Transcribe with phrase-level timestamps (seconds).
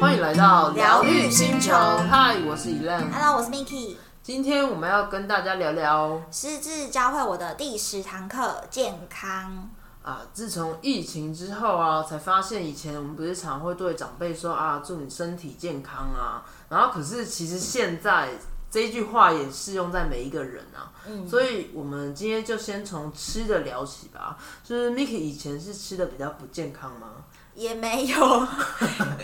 [0.00, 3.10] 欢迎来到疗愈星球嗨，我是 Elan。
[3.12, 3.96] Hello，我是 Miki。
[4.22, 9.70] 今天我们要跟大家聊聊师智教会我的第十堂课健康。
[10.02, 18.30] 啊，自从疫情之后啊，才发现以前我们不是常会对长辈说啊，祝你身体健康啊，然后可是其实现在
[18.70, 20.92] 这一句话也适用在每一个人啊。
[21.06, 24.36] 嗯所以我们今天就先从吃的聊起吧。
[24.62, 27.08] 就是 Miki 以前是吃的比较不健康吗？
[27.54, 28.16] 也没有，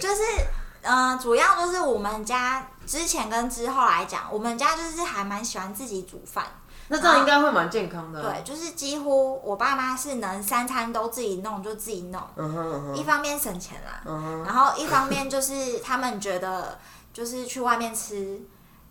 [0.01, 0.23] 就是
[0.83, 6.45] 嗯、呃主要就是我们家之前跟之后来讲，我们家就是还蛮喜欢自己煮饭。
[6.89, 8.33] 那这样应该会蛮健康的、啊。
[8.33, 14.03] 对，就是几乎我爸妈是能三餐都自己弄就自己弄，一方面省钱啦，
[14.45, 16.79] 然后一方面就是他们觉得
[17.13, 18.41] 就是去外面吃。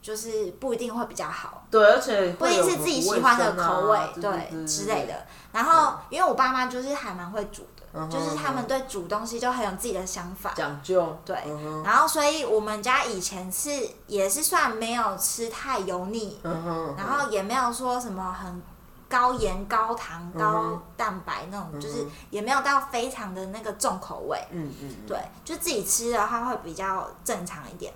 [0.06, 5.08] 就是不一定会比较好，对，而且不一定是自己喜欢的口味，对之类。
[5.08, 5.26] 的。
[5.52, 10.54] 然后，因为我爸妈就是还蛮会煮的，嗯就是他们对煮东西就很有自己的想法。
[10.56, 13.72] 讲究，对嗯，然后，所以我们家以前是
[14.06, 18.62] 也是算没有吃太油腻，嗯，然后也没有说什么很
[19.10, 24.38] 高盐、高糖、嗯高蛋白那种，就是也没有到非常的那个重口味。
[24.52, 27.92] 嗯嗯，嗯，对，就自己吃的话会比较正常一点。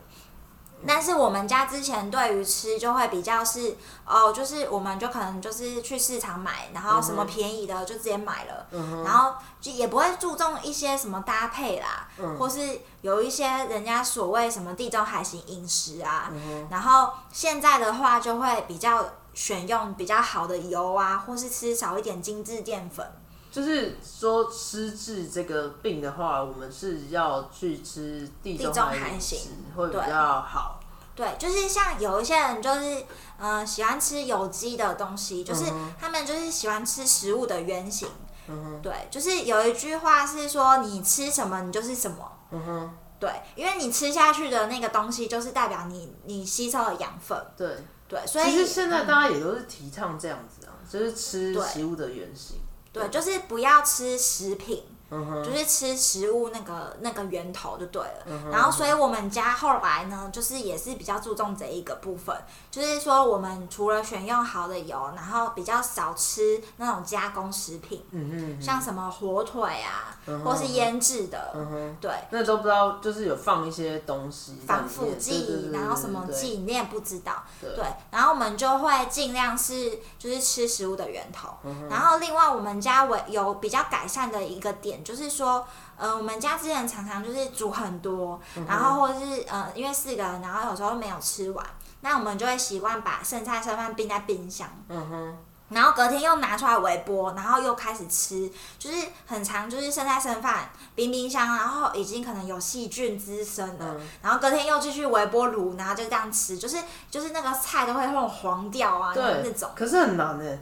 [0.87, 12.37] 但是我们家之前对于吃就会比较是哦，就是我们就可能就是去市场买，然后什么便宜的就直接买了，嗯然后就也不会注重一些什么搭配啦，嗯。
[12.37, 23.05] 或是有一些人家所谓什么地中海型饮食啊，嗯然后现在的话就会比较选用比较好的油啊，或是吃少一点精致淀粉。
[23.51, 29.35] 就是说失智这个病的话，我们是要去吃地中海饮食
[29.75, 30.79] 会比较好。
[31.15, 33.03] 对，就是像有一些人就是，
[33.37, 38.07] 呃，喜欢吃有机的东西，就是嗯他们就是喜欢吃食物的原型。
[38.47, 42.31] 嗯哼，对，就是有一句话是说，你吃什么，你就是什么。
[42.51, 47.37] 嗯哼，对，因为你吃下去的那个东西，就是代表你你吸收了养分。
[47.57, 47.67] 对。
[48.07, 52.59] 对，所以其实现在嗯大家也都是提倡这样子啊，就是吃食物的原型。
[52.91, 58.25] 对，就是不要吃食品，就是吃食物那个那个源头就对了。
[58.27, 62.35] 嗯然后，所以我们家后来呢，就是也是比较注重这一个部分，
[62.69, 77.69] 就是说我们除了选用好的油，然后比较少吃那种加工食品，嗯哼，像什么火腿啊，嗯或是腌制的，嗯哼，对，那都不知道，就是有放一些东西防腐剂对，然后什么剂你也不知道，对。
[77.75, 85.65] 对，然后我们就会尽量是就是吃食物的源头，嗯然后另外我们家为有比较改善的一个点就是说，
[85.97, 91.65] 呃，我们家之前常常就是煮很多，嗯然后或者是呃因为四个人，然后有时候没有吃完，
[92.01, 95.37] 那我们就会习惯把剩菜剩饭冰在冰箱，嗯哼，
[95.69, 98.49] 然后隔天又拿出来微波，然后又开始吃，
[98.79, 104.01] 就是很长，就是剩菜剩饭冰冰箱，然后已经可能有细菌滋生了，嗯。
[104.21, 106.77] 然后隔天又继续微波炉，然后就这样吃，就是
[107.11, 110.57] 就是那个菜都会那种黄掉啊，对，那种，可是很难哎，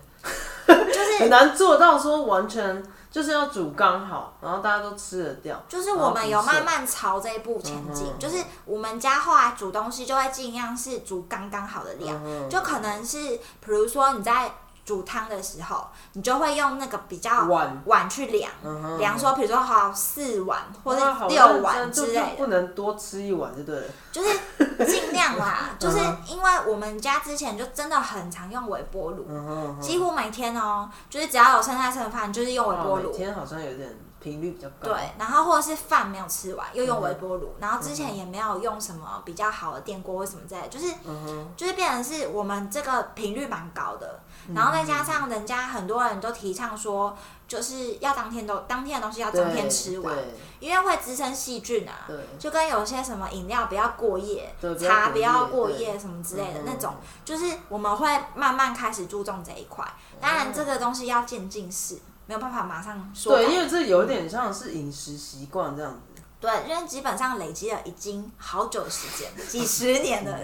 [0.67, 5.61] 就是 很难做到说完全就是要煮刚好，然后大家都吃得掉。
[5.67, 14.51] 就是我们有慢慢朝这一步前进，嗯就是我们家后来煮东西就会尽量是煮刚刚好的量，嗯就可能是比如说你在
[14.87, 17.83] 煮汤的时候，你就会用那个比较碗。
[17.85, 23.83] 碗去量，嗯量说比如说好四碗或者六碗之类的，不能多吃一碗就对了。
[24.13, 24.29] 就是
[24.85, 29.25] 尽量啦，就是嗯因为我们家之前就真的很常用微波炉，
[29.81, 33.11] 几乎每天哦、就是只要有剩菜剩饭，就是用微波炉。
[33.11, 34.89] 哇每天好像有点频率比较高。
[34.89, 47.15] 对，然后或者是饭没有吃完，又用微波炉，然后之前也没有用什么比较好的电锅或什么之类的，就是嗯，就是变成是我们这个频率蛮高的，嗯然后再加上人家很多人都提倡说，
[47.47, 50.15] 就是要当天都当天的东西要当天吃完，
[50.59, 52.05] 因为会滋生细菌啊。
[52.07, 52.17] 对。
[52.39, 56.95] 就跟有些什么饮料不要过夜茶不要过夜什么之类的嗯那种，
[57.25, 59.85] 就是我们会慢慢开始注重这一块。
[60.19, 66.21] 当然，这个东西要渐进式，没有办法马上说对，因为这有点像是饮食习惯这样子。
[66.39, 70.37] 对，因为基本上累积了已经好久的时间， 几十年了，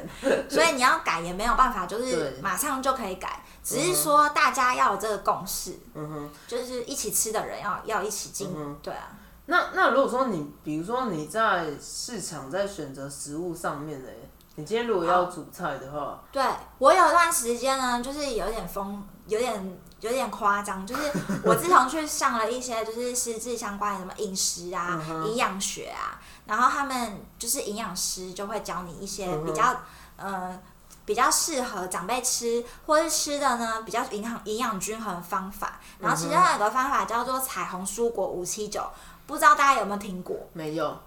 [0.49, 3.43] 所以你要改也没有办法，就是马上就可以改。
[3.63, 9.09] 只是说大家要有这个共识，嗯哼，就是一起吃的人要要一起进，嗯对啊。
[9.45, 14.09] 那那如果说你，比如说你在市场在选择食物上面呢，
[14.55, 16.43] 你今天如果要煮菜的话，对
[16.79, 21.01] 我有一段时间呢，就是有点疯，有点有点夸张，就是
[21.43, 29.75] 我自从去上了一些就是实质相关的什么饮食啊、营养学啊，然后他们就是营养师就会教你一些比较、
[30.17, 30.59] 呃
[31.05, 35.77] 比较适合长辈吃，或是吃的呢比较营养营养均衡的方法。
[35.99, 38.81] 然后其中有个方法叫做彩虹蔬果五七九，
[39.27, 40.37] 不知道大家有没有听过？
[40.53, 40.97] 没有。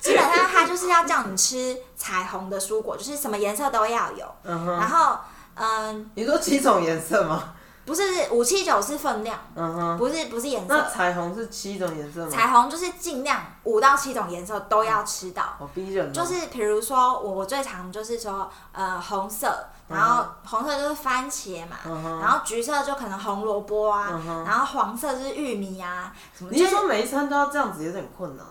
[0.00, 4.30] 基本上它就是要叫你吃彩虹的蔬果，就是什么颜色都要有。
[4.42, 5.18] 嗯然后，
[5.54, 7.54] 嗯，你说七种颜色吗？
[7.84, 9.98] 不是五七九是分量，嗯哼。
[9.98, 10.90] 不是不是颜那色。
[10.90, 12.28] 彩虹是七种颜色吗？
[12.30, 15.42] 彩虹就是尽量五到七种颜色都要吃到。
[15.58, 16.12] 好逼人哦。
[16.12, 26.50] 就是比如说我我最常就是说呃红色，然后红色就是番茄嘛，嗯哼然后橘色就可能红萝卜啊，嗯哼然后黄色就是玉米啊什么。
[26.52, 28.46] 你就是是说每一餐都要这样子，有点困难。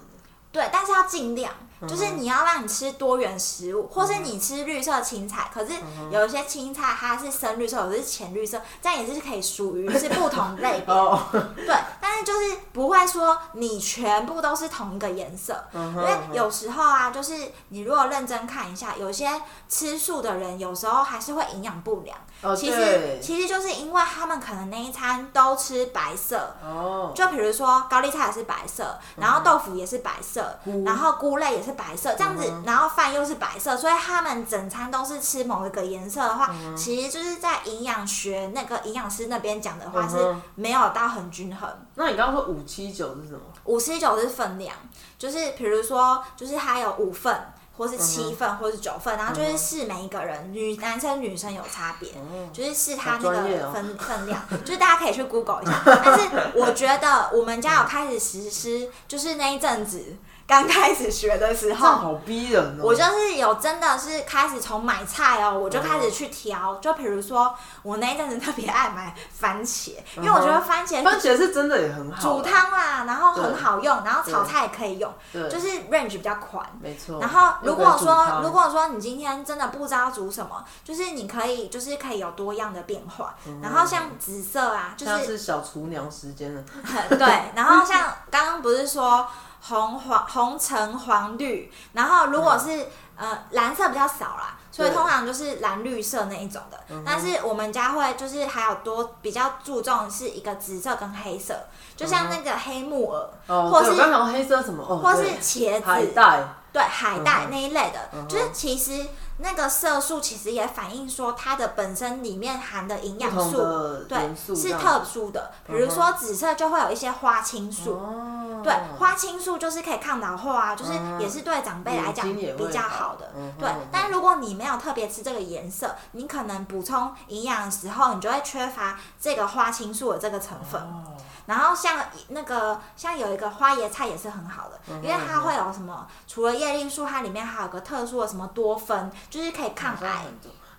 [0.52, 10.86] 对，但是要尽量，嗯就是你要让你吃多元食物，或是你吃绿色青菜，可是嗯有一些青菜它是深绿色，有的是浅绿色，这样也是可以属于是不同类别。
[10.94, 11.20] 哦。
[11.32, 17.34] 对，但是就是不会说你全部都是同一个颜色，嗯因为有时候啊，就是
[17.70, 22.18] 你如果认真看一下，有些吃素的人有时候还是会营养不良。
[22.42, 23.20] 哦，其实。
[23.22, 27.12] 其实就是因为他们可能那一餐都吃白色，哦。
[27.16, 41.70] 就比如说高丽菜也是白色，然后豆腐也是白色，菇然后菇类也是白色，这样子嗯，然后饭又是白色，所以他们整餐都是吃某一个颜色的话，嗯其实就是在营养学那个营养师那边讲的话是没有到很均衡。
[41.96, 43.42] 那你刚刚说五七九是什么？
[43.66, 44.76] 五七九是分量，
[45.18, 47.40] 就是比如说，就是它有五份，
[47.82, 52.10] 或是嗯七份，或是九份，然后就是试每一个人，女男生女生有差别，
[52.54, 55.82] 就是试他那个分分量，就是大家可以去 Google 一下。
[55.84, 60.16] 但是我觉得我们家有开始实施，就是那一阵子
[60.52, 61.88] 刚开始学的时候。
[61.88, 62.84] 好逼人哦。
[62.84, 72.22] 我就是有真的是开始从买菜哦，我就开嗯始去调，就比如说我那一阵子特别爱买番茄，因为我觉得番茄番茄是真的也很好。
[72.22, 72.42] 煮。
[72.42, 75.48] 汤啦，然后很好用，然后炒菜也可以用，对。
[75.50, 76.66] 就是 range 比较宽。
[76.82, 77.22] 没错。
[77.22, 83.36] 然后如果说如果说你今天真的不知道煮什么，就是你可以就是可以有多样的变化。
[83.62, 86.62] 然后像紫色啊，就是是小厨娘时间了。
[87.10, 89.26] 对，然后像刚刚不是说
[89.62, 94.58] 红黄红橙黄绿，然后如果是、呃蓝色比较少啦。
[94.74, 101.54] 所以通常就是蓝绿色那一种的，但是我们家会就是还有多比较注重是一个紫色跟黑色，
[101.98, 104.82] 就像那个黑木耳，哦，或是刚讲黑色什么？
[104.88, 106.46] 哦，或是茄子，海带。
[106.72, 109.06] 对海带那一类的，嗯就是其实
[109.38, 115.52] 那个色素其实也反映说它的本身里面含的营养素，对是特殊的。
[115.68, 123.32] 比如说紫色就会有一些花青素，哦，对，花青素就是可以抗老化啊，就是嗯也是对长辈来讲比较好好的。
[123.36, 130.80] 嗯对嗯，但如果你没有特别吃这个颜色，你可能补充营养的时候，你就会缺乏这个花青素的这个成分。
[130.80, 131.04] 哦。
[131.48, 131.98] 然后像
[132.30, 140.26] 那个像有一个花椰菜也是很好的，嗯因为它会有什么，除了叶绿素，它里面还有个特殊的什么多酚，就是可以抗癌。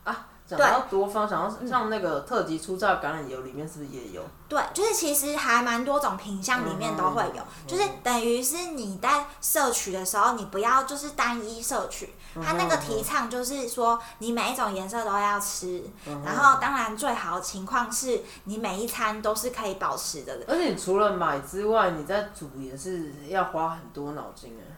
[0.04, 0.26] 啊。
[0.44, 4.20] 讲对到多方，想要像那个特级初榨橄榄油里面是不是也有？
[4.48, 15.82] 对，就是其实还蛮多种品相里面都会有，就是等于是你在摄取的时候，你不要就是单一摄取，它那个提倡就是说你每一种颜色都要吃，
[16.24, 20.40] 然后当然最好的情况是你每一餐都是可以保持的。
[20.48, 24.71] 而且你除了买之外，你在煮也是要花很多脑筋哎。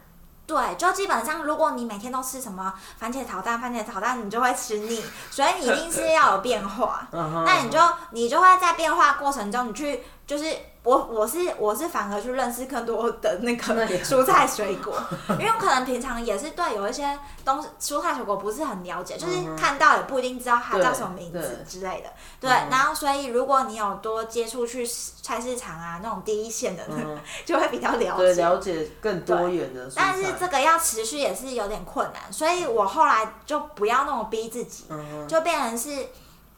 [0.46, 7.06] 对，就基本上，如果你每天都吃什么番茄炒蛋、番茄炒蛋，你就会吃腻，所以你一定是要有变化。
[7.12, 7.79] 那你就
[8.11, 10.44] 你就会在变化过程中，你去就是
[10.84, 14.94] 我我是我是反而去认识更多的那个 蔬菜水果，
[15.31, 22.12] 因为我可能平常也是对有一些东西蔬菜水果不是很了解，就是看到也不一定知道它叫什么名字之类的。
[22.38, 28.43] 对，然后所以如果你有多接触去菜市场啊那种第一线的，嗯就会比较了对，解。
[28.43, 29.91] 了解更多元的。
[29.96, 36.08] 但是这个要持续也是有点困难，所以我后来就不要那么逼自己，嗯，就变成是，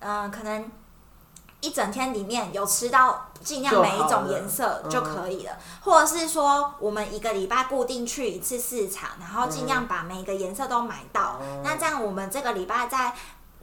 [0.00, 0.68] 嗯、可能
[1.66, 13.12] 一整天里面有吃到尽量每一种颜色嗯就可以了，或者是说我们一个礼拜固定去一次市场，然后尽量把每个颜色都买到，嗯那这样我们这个礼拜在。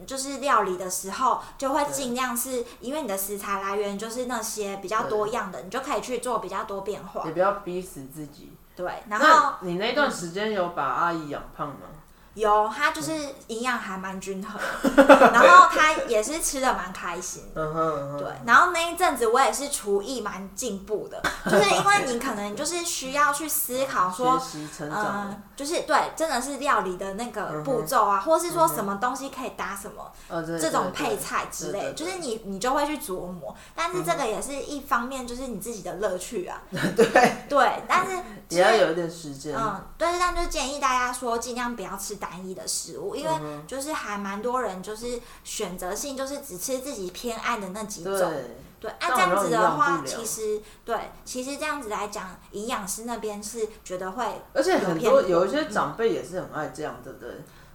[0.08, 7.30] 就是料理的时候，就会尽量是因为你的食材来源就是那些比较多样的，你就可以去做比较多变化也。
[7.30, 8.52] 不要逼死自己。
[8.74, 11.86] 对，然后那你那段时间有把阿姨养胖吗？
[12.34, 13.12] 有，他就是
[13.46, 14.60] 营养还蛮均衡，
[15.06, 24.40] 然后他也是吃的蛮开心对，然后那一阵子我也是厨艺蛮进步的， 就是因为你可能就是需要去思考说，
[24.80, 25.40] 嗯、的。
[25.56, 30.12] 就是对，真的是料理的那个步骤啊，或是说什么东西可以搭什么，
[30.58, 33.54] 这种配菜之类，就是你你就会去琢磨。
[33.72, 36.60] 但是这个也是一方面，就是你自己的乐趣啊。
[36.96, 39.54] 对，对，但是也要有一点时间。
[39.56, 43.30] 嗯，对，但就建议大家说，尽量不要吃单一的食物，因为
[43.66, 48.16] 就是还蛮多人就是选择性就是只吃自己偏爱的那几种。
[48.16, 57.30] 对，对，按、这样子的话，其实对，其实这样子来讲，营养师那边是觉得会，而且很多有一些长辈也是很爱这样，对不对？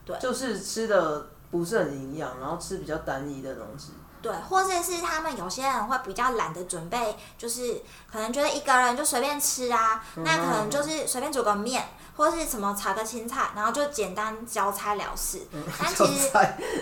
[0.05, 3.91] 对，就是吃的不是很营养，然后吃比较单一的东西。
[4.21, 11.87] 对，或者是他们有些人会比较懒得准备，就是可能觉得一个人就随便吃啊，那可能就是随便煮个面。
[12.19, 15.39] 或是什么炒个青菜，然后就简单交差了事。
[15.81, 16.29] 但 其实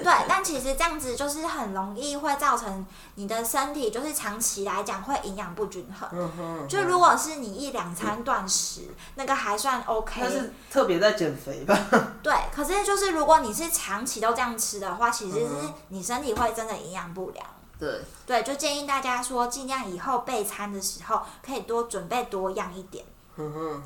[0.03, 6.67] 对，但其实这样子就是很容易会造成你的身体就是长期来讲会营养不均衡。
[6.67, 10.22] 就如果是你一两餐断食，那个还算 OK。
[10.24, 11.77] 但是特别在减肥吧？
[12.24, 15.50] 对，可是就是如果你是长期都这样吃的话，其实是
[15.89, 17.46] 你身体会真的营养不良。
[17.79, 23.06] 对对，就建议大家说，尽量以后备餐的时候可以多准备多样一点。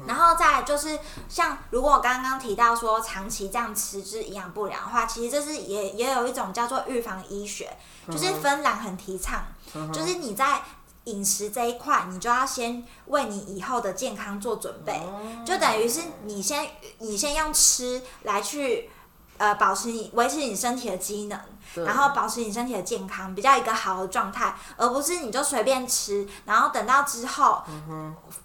[0.08, 7.78] 然后再就是像如果我刚刚提到说长期这样吃是营养不良的话，其实这是也也有一种叫做预防医学，
[8.08, 9.44] 就是芬兰很提倡，
[9.92, 10.62] 就是你在
[11.06, 15.02] 饮食这一块，你就要先为你以后的健康做准备，
[15.46, 18.90] 就等于是你先你先用吃来去
[19.38, 21.40] 呃保持你维持你身体的机能。
[21.76, 27.62] 然后保持你身体的健康，比较一个好的状态，而不是你就随便吃，然后等到之后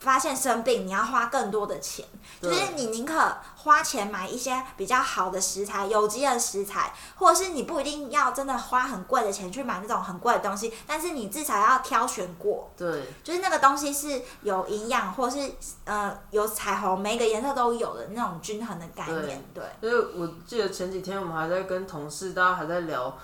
[0.00, 2.04] 发现生病，你要花更多的钱，
[2.40, 3.36] 就是你宁可。
[3.66, 15.50] 花钱买一些比较好的食材，有机的食材，或者是你不一定要真的花很贵的钱去买那种很贵的东西，但是你至少要挑选过，对，就是那个东西是有营养，或是
[15.84, 19.64] 呃有彩虹，每个颜色都有的那种均衡的概念，对。
[19.80, 23.15] 因为我记得前几天我们还在跟同事，大家还在聊。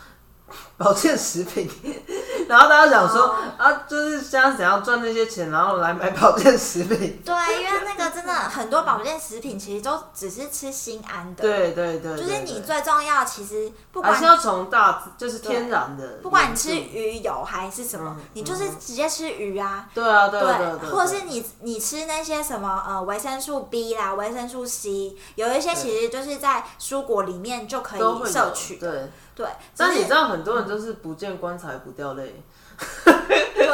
[0.77, 1.71] 保健食品，
[2.49, 7.21] 然后大家想说啊，就是现在想要赚那些钱，然后来买保健食品。
[7.25, 11.43] 对，因为那个真的很多保健食品其实都只是吃心安的。
[11.43, 19.89] 对对对，就是你最重要，其实不管是要从大就是天然的，不管你吃鱼油还是什么，你就是直接吃鱼啊。
[19.95, 28.77] 对啊，对对，或者是你你吃那些什么呃维生素 B 啦、维生素 C，有一些其实就是在蔬果里面就可以摄取。
[28.77, 29.11] 对。
[29.35, 32.43] 对，但你知道很多人就是不见棺材不掉泪。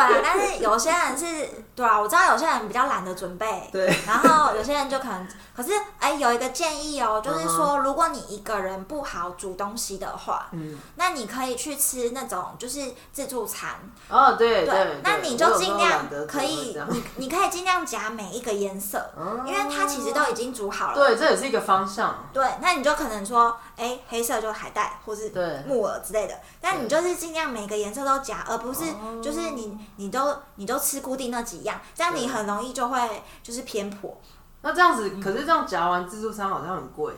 [0.07, 5.27] 对啊，但是有些人是，对啊，我知道有些人比较懒得准备，对，然后有些人就可能，
[5.57, 13.71] 可是哎，有一个建议哦，就是说，如果你一个人不好煮东西的话，嗯，那你可以去吃那种就是自助餐。
[14.09, 19.11] 哦，对对，那你就尽量可以，你你可以尽量夹每一个颜色，
[19.45, 20.95] 因为它其实都已经煮好了。
[20.95, 22.29] 对，这也是一个方向。
[22.33, 25.33] 对，那你就可能说，哎，黑色就海带或是
[25.67, 28.81] 木耳之类的，但你就是尽量每个颜色都夹，而不是
[29.23, 29.79] 就是你。
[29.97, 34.17] 你都你都吃固定那几样，这样你很容易就会就是偏颇。
[34.63, 37.13] 那这样子，可是这样夹完自助餐好像很贵。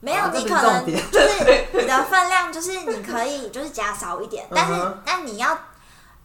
[0.00, 5.58] 没有，你可能就是你的分量就是你可以就是夹少一点，但是但你要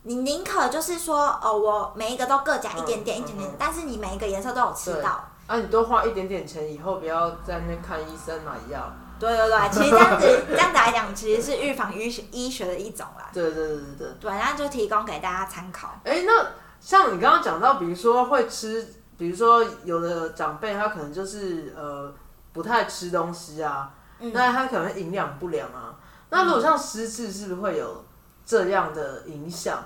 [0.03, 5.27] 你宁可就是说哦，我每一个都各夹一点点一点点，但是你每一个颜色都有吃到。
[5.48, 8.94] 啊，你多花一点点钱，以后不要在那看医生买药。
[9.24, 13.30] 对对对，其实这样子这样子来讲，其实是预防医学医学的一种啦。
[13.34, 14.08] 对对对对对。
[14.20, 16.00] 对，那就提供给大家参考。
[16.03, 16.48] 哎，那
[16.82, 22.13] 像你刚刚讲到，比如说会吃，比如说有的长辈他可能就是呃
[22.51, 25.96] 不太吃东西啊，那他可能营养不良啊。
[26.30, 28.03] 那如果像失智，是不是会有
[28.46, 29.86] 这样的影响？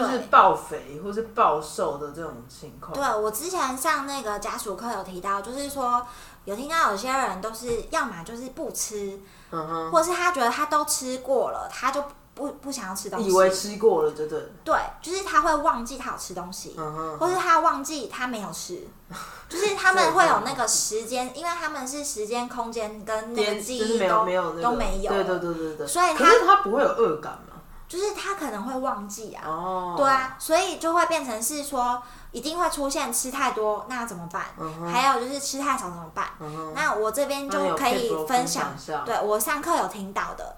[0.00, 2.92] 就是暴肥或是暴瘦的这种情况。
[2.92, 6.06] 对我之前上那个家属课有提到，就是说。
[6.46, 9.18] 有听到有些人都是要么就是不吃，
[9.50, 14.38] 嗯或者是他觉得他都吃过了，他就不不想要吃东西，以为吃过了，对对？
[14.62, 18.86] 对，就是他会忘记他有吃东西，嗯或是他忘记他没有吃，
[19.48, 27.53] 就是他们会有那个时间，因为他们是时间、空间跟那个记忆都没有都没有，对对对对对，所以可是他不会有恶感吗？
[27.94, 32.02] 就是他可能会忘记啊，对啊，所以就会变成是说。
[32.34, 34.46] 一定会出现吃太多，那怎么办？
[34.92, 36.26] 还有就是吃太少怎么办？
[36.74, 38.74] 那我这边就可以分享，
[39.06, 40.56] 对我上课有听到的。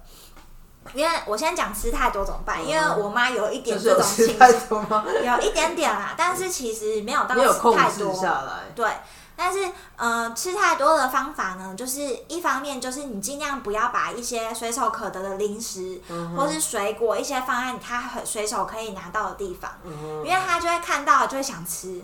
[0.94, 2.66] 因为我先讲吃太多怎么办？
[2.66, 4.48] 因为我妈有一点这种倾向，
[5.22, 8.14] 有一点点啦，但是其实没有到太多。
[8.74, 8.90] 对。
[9.36, 16.00] 但是，呃，吃太多的方法呢，就是一方面就是你尽量不要把一些随手可得的零食，
[16.34, 19.70] 或是水果一些放在他很随手可以拿到的地方，
[20.24, 22.02] 因为他就会看到就会想吃，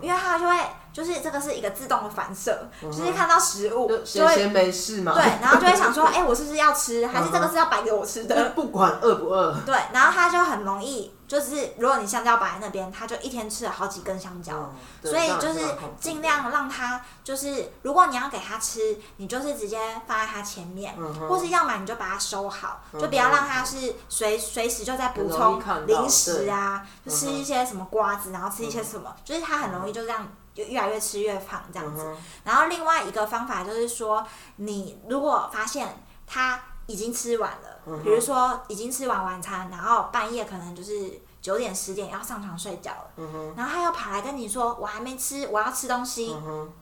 [0.00, 0.56] 因为他就会
[0.96, 8.52] 就是这个是一个自动的反射，就是看到食物就会没事嘛，对，然后就会想说，哎、我是不是要吃，还是这个是要摆给我吃的？
[8.54, 14.54] 不管饿不饿，对，然后他就很容易，就是如果你香蕉摆在那边，他就一天吃了好几根香蕉。
[14.54, 14.74] 嗯
[15.04, 15.60] 所以就是
[16.00, 30.26] 尽量让他，就是如果你要给他吃，你就是直接放在他前面，嗯或是要么你就把它收好，嗯就不要让他是随随时就在补充零食啊，就吃一些什么瓜子，然后吃一些什么，就是他很容易就这样
[30.56, 32.02] 就越来越吃越胖这样子。
[32.02, 46.72] 嗯然后另外一个方法就是说，你如果发现他已经吃完了，嗯比如说已经吃完晚餐，然后半夜可能就是九点十点要上床睡觉了，嗯，然后他又跑来跟你说我还没吃，我要吃东西，嗯，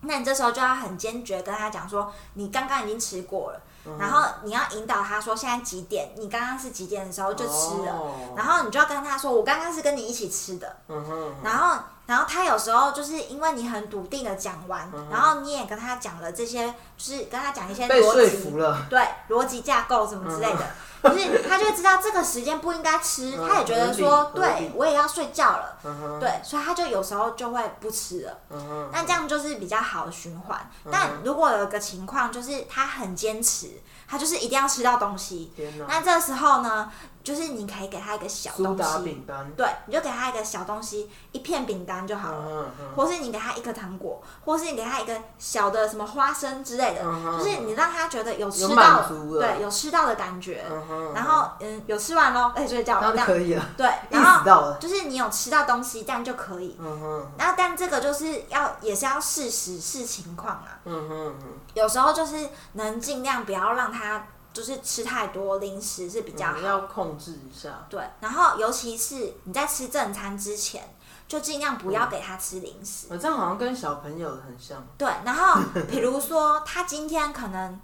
[0.00, 8.34] 那你这时候就要很坚决跟他讲说，你刚刚已经吃过了，嗯然后你要引导他说现在几点，你刚刚是几点的时候就吃了，哦。
[8.34, 16.74] 然后你就要跟他说我刚刚是跟你一起吃的，嗯哼，然后，然后他有时候就是因为你很笃定的讲完，嗯然后你也跟他讲了这些，就
[17.14, 20.70] 是跟他讲一些被说逻辑服，了，对逻辑架构什么之类的，
[21.10, 24.68] 就是他就会知道这个时间不应该吃，嗯他也觉得说，合理合理。
[24.68, 28.38] 对我也要睡觉了，嗯哼，对，所以他就有时候就会不吃了。
[28.50, 30.70] 嗯哼，那这样就是比较好的循环。
[30.90, 36.90] 但如果有一个情况就是他很坚持，他就是一定要吃到东西，天哪，那这时候呢，
[37.22, 42.66] 就是你可以给他一个小东西，饼干，对，你就给他一个小东西，一片饼干就好了。
[42.96, 49.46] 或是你给他一颗糖果，或是你给他一个小的什么花生之类的，嗯哼就是你让他觉得有吃有到满足了。
[49.46, 50.64] 对，有吃到的感觉。
[50.68, 53.00] 嗯哼，然后嗯，有吃完喽，哎，睡觉。
[53.00, 53.26] 那这样。
[53.26, 56.76] 就可以了，对， 然后就是你有吃到东西，这样就可以。
[56.80, 61.44] 嗯哼，然后但这个就是要也是要事实是情况啊，嗯哼哼
[61.74, 66.56] 有时候就是能尽量不要让他就是吃太多零食是比较。
[66.58, 70.82] 要控制一下，对，然后尤其是你在吃正餐之前，
[71.28, 73.06] 就尽量不要给他吃零食。
[73.10, 77.78] 我这样好像跟小朋友很像，对，然后比如说他今天可能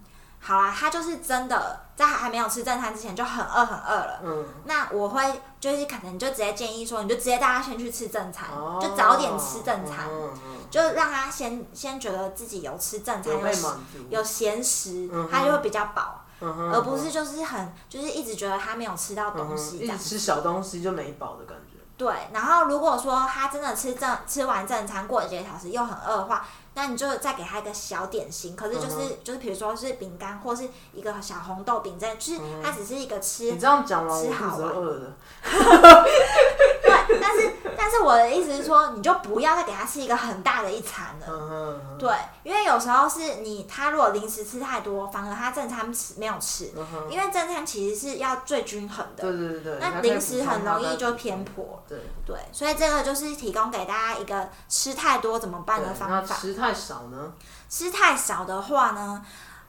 [0.47, 4.21] 好啦，他就是真的在还没有吃正餐之前就很饿很饿了。
[4.23, 8.79] 嗯，那我会就是可能就直接建议说，你就直接带他先去吃正餐，哦。
[8.81, 19.99] 就早点吃正餐，嗯嗯就让他先先觉得自己有吃正餐，有被有满足，有咸食嗯，他就会比较饱，而不是就是很就是一直觉得他没有吃到嗯东西一直。
[19.99, 21.66] 吃小东西就没饱的感觉，
[21.97, 35.17] 对，然后如果说他真的吃正吃完正餐过了几个小时又很饿的话，那你就再给他一个小点心，可是就是、嗯就是比如说是饼干或是一个小红豆饼这样，就是它只是一个吃、你这样讲完，吃好我肚子饿了，
[36.05, 36.13] 对，
[37.21, 41.27] 但是但是我的意思是说，你就不要再给他吃一个很大的一餐了。
[41.29, 46.73] 嗯，嗯对，因为有时候是你他如果零食吃太多，反而他正餐吃没有吃，
[47.11, 51.83] 因为正餐其实是要最均衡的，对对对对，那零食很容易就偏颇。
[51.89, 56.35] 对，对，所以这个就是提供给大家一个吃太多怎么办的方法。
[56.37, 57.33] 吃太少呢？
[57.69, 59.25] 吃太少的话呢，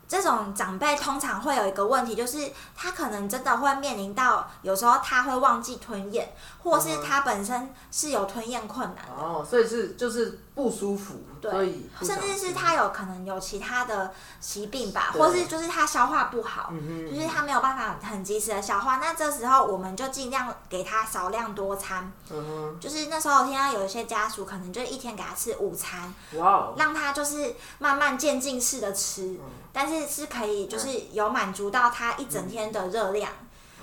[0.07, 6.29] 这种长辈通常会有一个问题，就是他可能真的会面临到有时候他会忘记吞咽，
[6.63, 9.21] 或是他本身是有吞咽困难的。
[9.21, 18.97] 哦，所以是就是不舒服，对所以甚至是他有可能有其他的疾病吧，或是就是他消化不好，嗯，就是他没有办法很及时的消化。
[18.97, 29.41] 那这时候我们就尽量给他少量多餐，嗯就是那时候我听到有一些家属可能就一天给他吃午餐，哇哦，让他就是慢慢渐进式的吃，嗯
[29.77, 33.29] 但是是可以就是有满足到他一整天的热量。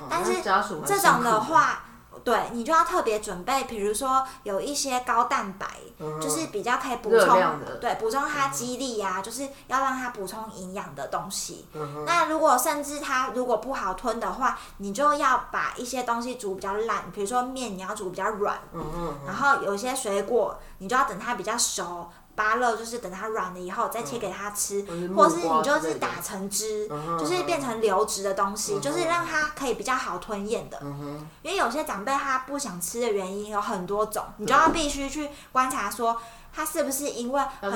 [0.01, 1.85] 哦但是这种的，话，
[2.25, 5.67] 对你就要特别准备，比如说有一些高蛋白，
[6.01, 11.69] 嗯就是比较可以补充的，对补充他肌力呀、就是要让他补充营养的东西。
[11.75, 22.11] 嗯，那如果甚至他如果不好吞的话，你就要把一些东西煮比较烂，比如说面你要煮比较软，嗯哼，然后有些水果你就要等它比较熟。
[22.35, 30.79] 芭乐就是等它软了以后再切给他吃，嗯或是你就是打成汁，嗯就是变成流质的东西，嗯就是让它可以比较好吞咽的。
[30.83, 36.21] 嗯，因为有些长辈他不想吃的原因有很多种，你就要必须去观察说
[36.55, 37.71] 他是不是因为很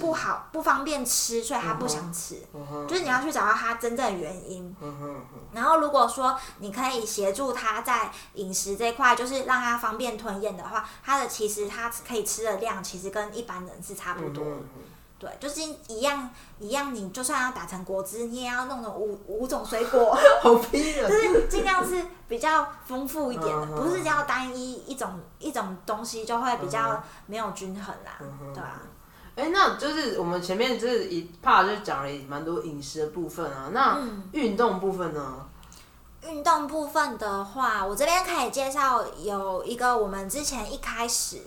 [0.00, 2.42] 不好不方便吃，所以他不想吃。
[2.52, 4.74] 嗯，就是你要去找到他真正的原因。
[5.52, 14.44] 然后如果说你可以协助他在饮食这块，就是让他方便吞咽的话，他的其实他可以吃的量其实跟一般人是差不多
[15.18, 28.82] 对，就是一样一样，你就算要打成果汁，你也要弄成五五种水果， 好逼人，就是尽量是比较丰富一点的，不是只要单一一种一种东西就会比嗯较没有均衡啦，哼对啊。
[29.36, 35.46] 哎、那就是我们前面就是一 part 就讲了蛮多饮食的部分啊，那嗯运动部分呢？
[36.22, 41.40] 运动部分的话，我这边可以介绍有一个我们之前一开始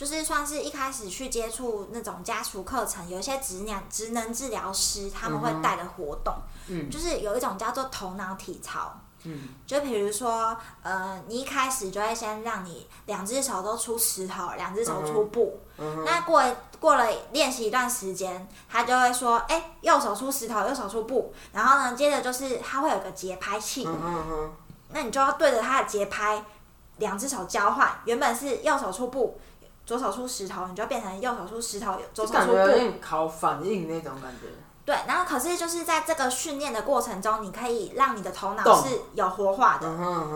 [0.00, 6.34] 就是算是一开始去接触那种家属课程，有一些职能职能治疗师他们会带的活动，
[6.68, 8.98] 嗯就是有一种叫做头脑体操。
[9.24, 15.60] 嗯，就比如说，呃，你一开始就会先让你两只手都出石头，两只手出布。
[15.76, 16.42] 嗯那过
[16.78, 21.34] 过了练习一段时间，他就会说，哎、右手出石头，右手出布。
[21.52, 24.52] 然后呢，接着就是他会有个节拍器，嗯嗯嗯，
[24.92, 26.42] 那你就要对着他的节拍，
[26.96, 28.00] 两只手交换。
[28.06, 29.38] 原本是右手出布，
[29.90, 32.72] 左手出石头，你就变成右手出石头，左手出就感觉有布。
[32.78, 34.46] 点考反应那种感觉。
[34.86, 39.88] 对，然后可是就是在这个训练的过程中，你可以让你的头脑动是有活化的。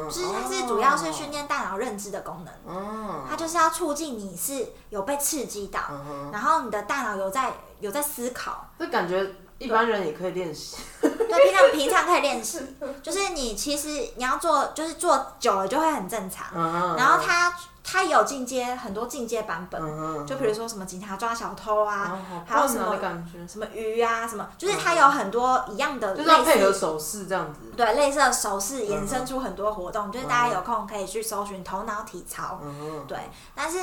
[0.09, 3.25] 就是它是主要是训练大脑认知的功能，哦。
[3.31, 9.25] 它就是要促进你是有被刺激到，嗯哼，然后你的大脑有在有在思考，这感觉
[9.59, 10.79] 一般人也可以练习。
[11.01, 12.61] 对，平常平常可以练习，
[13.01, 16.97] 就是你其实你要做，就是做久了就会很正常。
[16.97, 17.53] 然后它
[17.87, 22.99] 它有进阶很多进阶版本，嗯，就比如说什么警察抓小偷啊，哦还有什么
[23.47, 26.51] 什么鱼啊，什么，就是它有很多一样的就是要类似。
[26.51, 27.61] 配合手势这样子。
[27.77, 32.59] 对，类似的手势衍生出很多活动，就是大家有空可以去搜寻头脑体操。
[33.07, 33.19] 对，
[33.55, 33.79] 但是，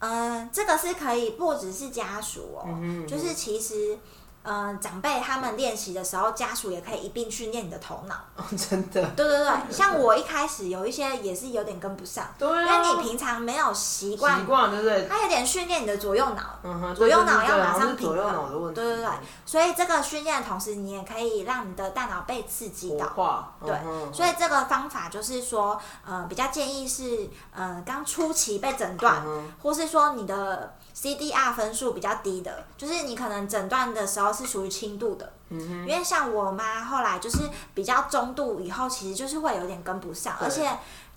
[0.00, 3.98] 嗯、这个是可以不只是家属哦，嗯，就是其实，
[4.46, 8.14] 嗯、长辈他们练习的时候，家属也可以一并训练你的头脑。
[8.36, 9.04] 哦，真的。
[9.16, 12.82] 对对对，像我一开始有一些也是有点跟不上，对因啊。
[12.82, 15.08] 为你平常没有习惯习，惯对不对？
[15.08, 16.42] 它有点训练你的左右脑。
[16.62, 18.80] 嗯哼，左右脑要马上平衡左右脑的问题。
[18.80, 19.10] 对对对，
[19.44, 23.06] 所以这个训练的同时，你也可以让你的大脑被刺激活到。
[23.08, 23.52] 化。
[23.64, 35.30] 对嗯所以这个方法就是说，呃，比较建议是，呃，刚初期被诊断，嗯或是说你的 CDR 分数比较低的，就是你可能诊断的时候是属于轻度的。
[35.50, 37.38] 嗯哼，因为像我妈后来就是
[37.74, 40.68] 比较中度以后，其实就是会有点跟不上，而且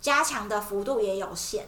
[0.01, 1.65] 加强的幅度也有限。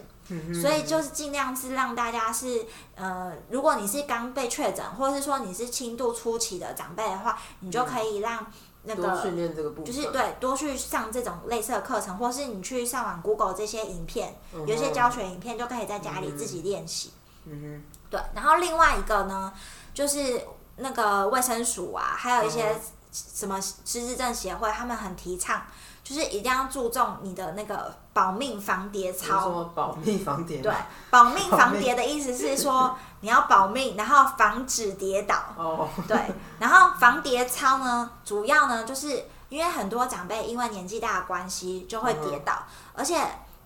[0.62, 8.46] 所以就是尽量是让大家是，呃，如果你是刚被确诊，或者是说你是轻度初期的长辈的话，你就可以让
[8.84, 9.84] 那个训练这个部分。
[9.84, 17.10] 就是对多去上这种类似的课程，或是你去上网 Google 这些影片，有一些教学影片就可以在家里自己练习。
[17.44, 19.50] 嗯对，然后另外一个呢，
[19.94, 20.46] 就是
[20.76, 25.62] 那个卫生署啊，还有一些嗯什么失智症协会，他们很提倡，
[26.04, 29.40] 就是一定要注重你的那个保命防跌，操。
[29.40, 30.58] 说保命防跌。
[30.60, 30.72] 对，
[31.10, 35.36] 保命 防跌的意思是说你要保命，然后防止跌倒。
[35.56, 36.18] 哦， 对，
[36.58, 43.18] 然后防跌操呢，主要呢就是因为很多长辈因为年纪大的关系就会跌倒，而且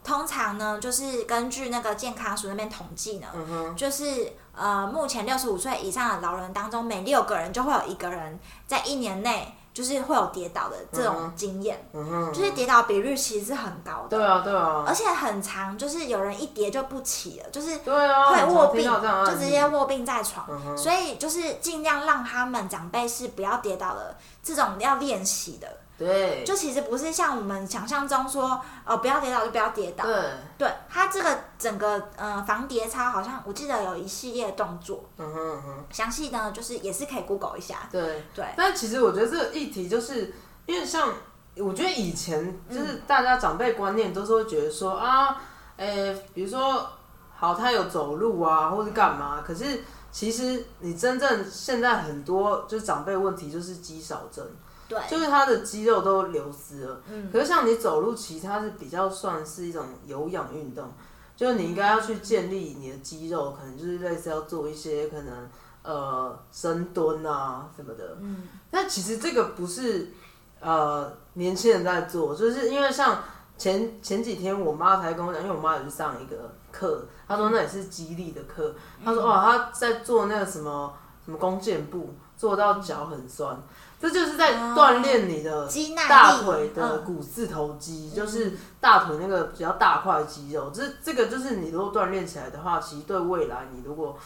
[0.06, 8.38] 通常呢就是根据那个健康署那边统计呢，嗯，就是呃目前六十五岁以上的老人当中，每六个人就会有一个人
[8.68, 14.84] 在一年内就是会有跌倒的这种嗯经验，嗯，就是跌倒比率其实是很高的，对啊，对啊。
[14.86, 18.90] 而，且很长，就是有人一跌就不起了，就是会卧病，
[19.26, 20.46] 就直接卧病在床。
[20.48, 25.68] 嗯，所以就是尽量让他们长辈是不要跌倒的，这种要练习的。
[25.98, 30.04] 对，就其实不是像我们想象中说，哦，不要跌倒就不要跌倒。
[30.04, 30.14] 对，
[30.58, 37.88] 对，它这个整个呃防跌操好像我记得有一系列动作，嗯哼嗯哼，详细呢就是也是可以 Google 一下。
[37.90, 38.22] 对。
[38.34, 40.34] 对，但其实我觉得这个议题就是
[40.66, 41.10] 因为像，
[41.56, 45.40] 我觉得以前就是大家长辈观念都是会觉得说啊，
[45.78, 46.86] 诶、比如说
[47.34, 49.82] 好他有走路啊，或是干嘛，可是
[50.12, 54.46] 其实你真正现在很多就是长辈问题就是肌少症，
[54.88, 57.00] 对，就是他的肌肉都流失了。
[57.10, 57.30] 嗯。
[57.32, 60.92] 可是像你走路，其实它是比较算是一种有氧运动，
[61.34, 65.48] 就是你应该要去建立你的肌肉，可能就是类似要做一些可能
[65.82, 68.16] 呃深蹲啊什么的。
[68.20, 70.12] 嗯，但其实这个不是
[70.60, 73.22] 呃年轻人在做，就是因为像
[73.58, 80.94] 前前几天我妈才跟我讲，因为我妈有去上一个课，她说那也是激励的课，她说哦她在做那个什么
[81.24, 83.58] 什么弓箭步，做到脚很酸，
[84.00, 87.04] 这就是在锻炼你的肌大腿的嗯。
[87.04, 94.18] 股四头肌，就是大腿那个比较大块肌肉，这这个就是你如果锻炼起来的话，其实对未来你如果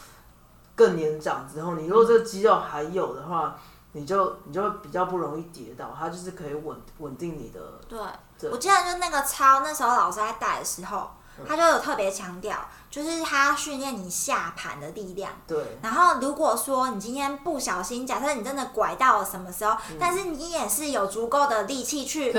[0.75, 3.55] 更年长之后，你如果这个肌肉还有的话，
[3.93, 7.59] 你就你就会比较不容易跌倒，它就是可以稳稳定你的。
[7.87, 7.99] 对。
[8.39, 11.11] 对，我记得就那个操，那时候老师在带的时候，
[11.47, 12.57] 他就有特别强调，
[12.91, 15.31] 就是他训练你下盘的力量。
[15.47, 22.31] 对，然后，如果说你今天不小心，假设你真的拐到了什么时候，但是你也是有足够的力气去，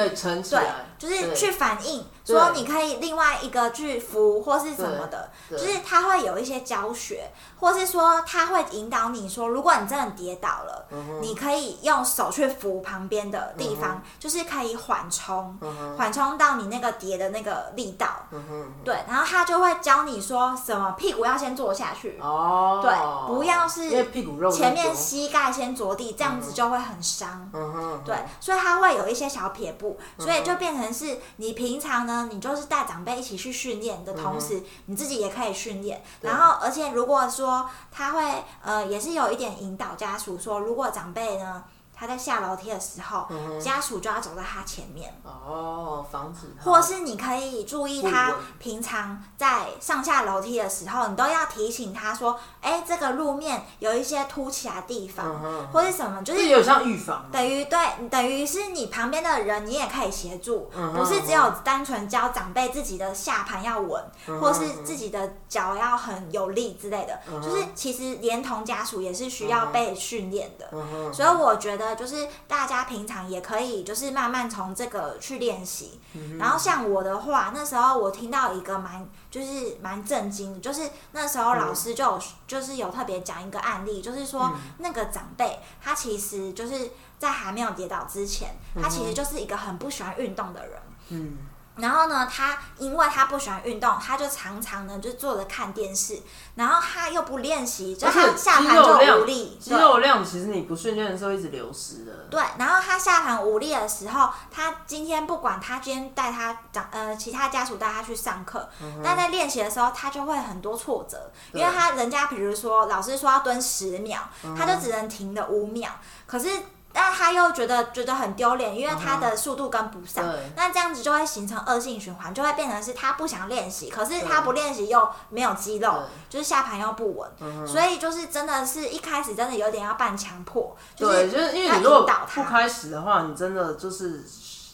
[0.60, 15.58] 对，，就是去反应，说你可以另外一个去扶或是什么的，对就是他会有一些教学，或是说他会引导你说，如果你真的跌倒了，嗯你可以用手去扶旁边的地方，就是可以缓冲，
[15.96, 18.08] 缓冲到你那个跌的那个力道。
[18.30, 22.92] 嗯，对，然后他就会教你说什么屁股要先坐下去，哦，对
[23.34, 27.50] 不要是因为屁股肉前面膝盖先着地，这样子就会很伤。
[27.52, 27.72] 嗯。
[27.72, 36.02] 哼，对，所以它会有一些小撇步，所以就变成是你平常呢，你就是带长辈一起去训练的同时，你自己也可以训练。
[36.20, 41.64] 然后，而且如果说他会呃，也是有一点引导家属说，如果长辈呢
[42.02, 45.14] 他在下楼梯的时候，嗯家属就要走在他前面。
[45.22, 67.16] 哦，防止或是你可以注意他平常在上下楼梯的时候，你都要提醒他说：“哎、这个路面有一些凸起来的地方，嗯或是什么，就就是是有点像预防嘛，等于对，等于是你旁边的人，你也可以协助，嗯不是只有单纯教长辈自己的下盘要稳，嗯或是自己的脚要很有力之类的。
[67.30, 70.68] 嗯就是其实连同家属也是需要被训练的。
[70.72, 76.00] 嗯，所以我觉得，就是大家平常也可以，就是慢慢从这个去练习。
[76.14, 90.78] 嗯然后像我的话，那时候我听到一个蛮就是蛮震惊的，就是那时候老师就有、就是有特别讲一个案例，就是说、嗯那个长辈他其实就是在还没有跌倒之前，他其实就是一个很不喜欢运动的人。
[91.08, 91.36] 嗯，
[91.76, 96.20] 然后呢，他因为他不喜欢运动，他就常常呢就坐着看电视，
[96.54, 99.80] 然后他又不练习，就他下肌盘就无力，肌对。
[99.80, 108.68] 肉量其实你不训练的时候一直流失的，对，然后他下盘无力的时候，他今天不管他今天带他长呃其他家属带他去上课，
[109.02, 114.20] 但在练习的时候他就会很多挫折，因为他人家比如说老师说要蹲十秒，
[114.56, 115.90] 他就只能停了五秒，
[116.26, 116.50] 可是。
[116.92, 120.52] 但他又觉得觉得很丢脸，因为他的速度跟不上，对。
[120.56, 134.24] 那这样子就会形成恶性循环，就会变成是他不想练习，可是他不练习又没有肌肉，就是下盘又不稳，嗯所以就是真的是一开始真的有点要半强迫，就对，是就是因为要你如果不开始的话，你真的就是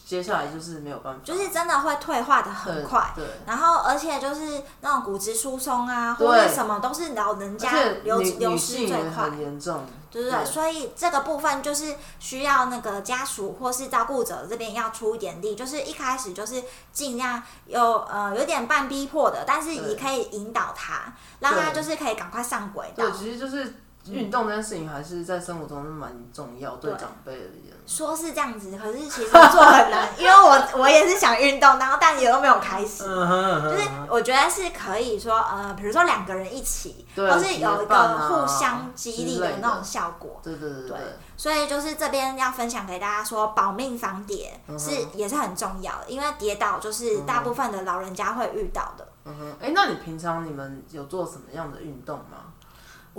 [0.09, 3.13] 接下来就是没有办法，就是真的会退化的很快。
[3.15, 7.71] 对，然后，而且就是那种骨质疏松啊，或者什么，都是老人家
[8.03, 10.43] 流流失最快，很严重，对不对？
[10.43, 23.07] 所以这个部分就是需要那个家属或是照顾者这边要出一点力，就是一开始就是尽量有呃有点半逼迫的，但是也可以引导他，让他就是可以赶快上轨道。
[23.07, 23.11] 对，。
[23.11, 23.75] 其实就是
[24.07, 27.73] 运动这件事情还是在生活中是蛮重要，对对长辈的一件。
[27.85, 33.03] 说是这样子，可是其实做很难，因为我我也是想运动，然后但也都没有开始。
[33.03, 40.39] 就是我觉得是可以说，呃，比如说两个人一起，对或是有一个啊互相激励的的那种效果。
[40.43, 40.99] 对对对对对，
[41.35, 49.07] 所以就是这边要分享给大家说，保命防跌嗯是、也是很重要的，因为跌倒就是大部分的老人家会遇到的。
[49.25, 52.48] 嗯哼，哎，那你平常你们有做什么样的运动吗？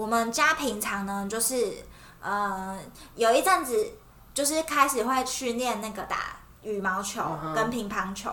[0.01, 1.75] 我们家平常呢，就是
[2.23, 2.79] 呃
[3.17, 3.87] 有一阵子
[4.33, 6.17] 就是开始会去练那个打
[6.63, 7.23] 羽毛球
[7.55, 8.31] 跟乒乓球，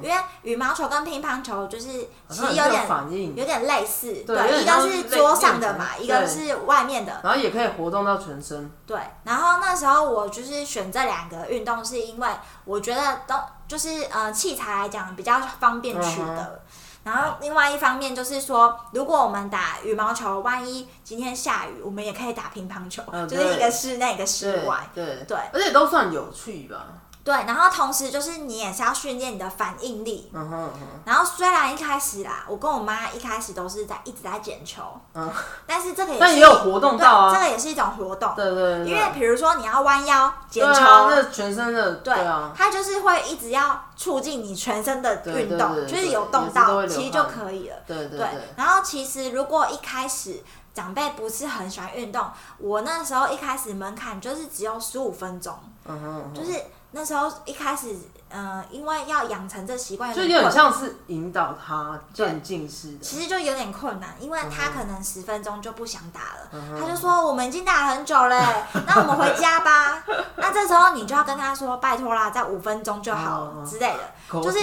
[0.00, 1.88] 因为羽毛球跟乒乓球就是
[2.28, 2.86] 其实有点
[3.34, 8.70] 有点类似，对一个是桌上的嘛，一个是外面的，然后也可以活动到全身。
[8.86, 8.96] 对。
[9.24, 12.28] 然后那时候我就是选这两个运动，是因为
[12.64, 13.34] 我觉得都
[13.66, 16.62] 就是呃器材来讲比较方便取嗯得。
[17.02, 24.88] 然后另外一方面就是说，如果我们打羽毛球，万一今天下雨，我们也可以打乒乓球，嗯就是一个室内，一个室外。
[24.94, 26.86] 对对而且都算有趣吧。
[27.30, 30.28] 对，然后同时就是你也是要训练你的反应力。
[30.34, 34.82] 嗯哼嗯哼，然后虽然一开始啦，我跟我妈一开始都是在一直在捡球，
[35.14, 35.30] 嗯，
[35.64, 37.32] 但是这个也是但也有活动对，到啊。
[37.32, 38.32] 这个也是一种活动。
[38.34, 47.76] 对对对，因为比如说你要弯腰捡球，那全身的对，啊，它就是会一直要促进你全身的对运动，就是有动到，其实就可以了。
[47.86, 50.42] 对对对，然后其实如果一开始
[50.74, 55.54] 长辈不是很喜欢运动，我那时候一开始门槛就是只有十五分钟，
[55.86, 56.58] 嗯哼嗯哼，就是
[56.92, 57.94] 那时候一开始，
[58.28, 62.98] 呃，因为要养成这习惯，就有点像是引导他渐进式的。
[63.00, 68.38] 其实就有点困难，因为嗯他可能十分钟就不想打了，他就说我们已经打了很久嘞，
[68.86, 70.02] 那我们回家吧。
[70.36, 74.00] 那这时候你就要跟他说，拜托啦，在五分钟就好了嗯嗯之类的。
[74.40, 74.58] 就是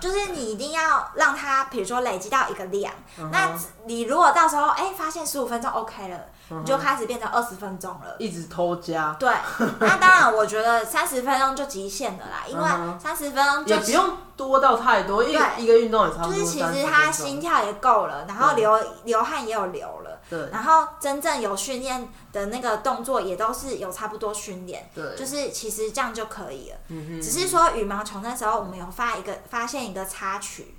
[0.00, 3.50] 就是你一定要让他，比如说累积到一个量，嗯那
[3.84, 8.16] 你如果到时候哎、发现十五分钟 OK 了，嗯你就开始变成二十分钟了。
[8.18, 9.32] 一直偷加，对，
[9.80, 12.68] 那当然我觉得三十分钟就极限了啦，因为
[13.02, 20.50] 三十分钟就也不用多到太多，一个对一个运动也差不多就是其30实他心跳也够了，然后流流汗也有流了，对。
[20.50, 26.76] 然后真正有训练的那个动作也都是有差不多训练，对，就是其实这样就可以了。
[26.88, 27.22] 嗯哼。
[27.22, 30.74] 只是说羽毛球那时候我们有发一个发现一个插曲，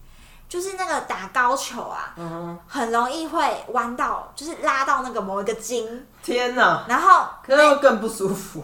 [0.48, 8.64] 就是那个打高球啊，嗯，很容易会弯到，就是拉到那个某一个筋，天哪，然后可能会更不舒服。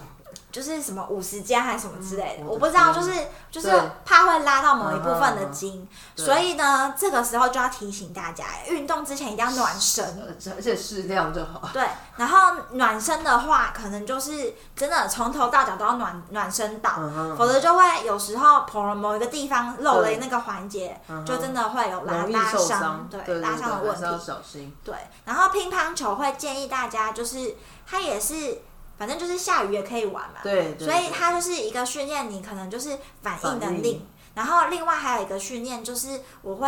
[0.52, 3.12] 就是什么五十加还是什么之类的，嗯我不知道，就是
[3.52, 3.70] 就是
[4.04, 10.04] 怕会拉到某一部分的嗯筋，对所以呢，这个时候就要提醒大家，运动之前一定要暖身。
[10.06, 11.70] 呃 而且适量就好。
[11.74, 24.26] 对，然后暖身的话，可能就是真的从头到脚都要暖暖身到，嗯否则就会有时候某某一个地方漏了那个环节，嗯就真的会有拉拉伤，对对拉伤的问题。
[24.26, 24.76] 小心。
[24.84, 28.62] 对，然后乒乓球会建议大家，就是它也是，
[29.00, 31.12] 反正就是下雨也可以玩嘛，对，对所以对。
[31.12, 34.06] 它就是一个训练你可能就是反应能力。
[34.36, 36.68] 然后另外还有一个训练就是，我会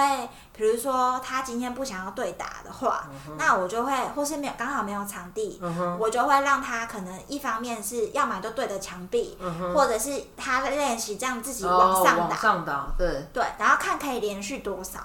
[0.62, 5.60] 比如说他今天不想要对打的话，那我就会或是没有刚好没有场地，
[6.00, 9.36] 我就会让他可能一方面是要么就对着墙壁，
[9.74, 15.00] 或者是他在练习这样自己哦往往上打，上打，对，对，然后看可以连续多少。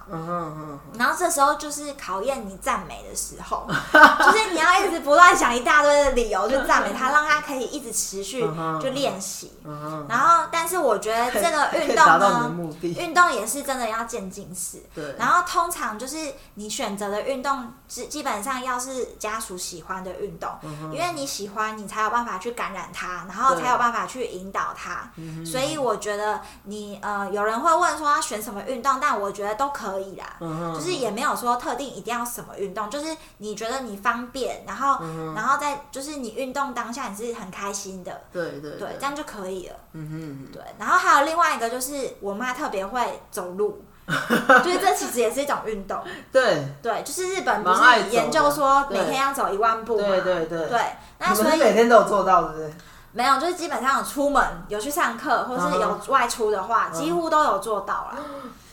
[0.98, 3.66] 然后这时候就是考验你赞美的时候，
[4.20, 8.42] 就是你要一直不断想一大堆的理由去赞美他， 让他可以一直持续
[8.82, 9.58] 就练习。
[9.64, 14.82] 嗯，然后，但是我觉得这个运动呢，运动也是真的要渐进式。
[14.94, 20.50] 对，然后通常就是你选择的运动，基基本上要是家属喜欢的运动，
[20.92, 25.10] 因为你喜欢，你才有办法去感染他，然后才有办法去引导他。
[25.44, 30.36] 所以我觉得你呃，有人会问说要选什么运动，但我觉得都可以啦。
[30.40, 39.76] 嗯，就是也没有说特定一定要什么运动，就是你觉得你方便，然后、嗯然后在就是你运动当下你是很开心的，对对对，这样就可以了。
[39.92, 43.84] 嗯哼嗯对，然后还有另外一个就是我妈特别会走路，
[44.62, 46.00] 就是这其实也是一种运动。
[46.30, 50.06] 对，对，就是日本不是研究说每天要走一万步嘛？
[50.06, 50.80] 对对对对
[51.18, 52.74] 那所以每天都有做到，对不对？
[53.12, 58.18] 没有，就是基本上有出门有去上课，或是有外出的话，几乎都有做到啦。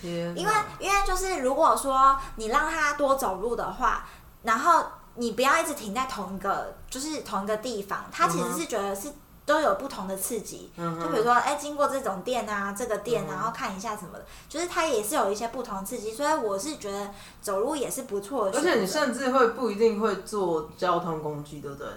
[0.02, 4.06] 天，因为因为就是如果说你让他多走路的话，
[4.43, 4.84] 然后
[5.15, 9.12] 你不要一直停在同一个就是同一个地方，他其实是觉得是。
[9.46, 17.10] 都有不同的刺激，嗯就比如说，哎、经过这种店啊，这个店，嗯然后看一下什么的，就是它也是有一些不同刺激，所以我是觉得
[17.42, 18.62] 走路也是不错的而。
[18.62, 21.88] 且你甚至会不一定会坐交通工具，对不对？